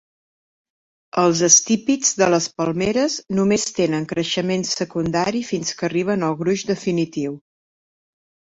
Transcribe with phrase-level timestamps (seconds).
[1.23, 7.39] Els estípits de les palmeres només tenen creixement secundari fins que arriben al gruix definitiu.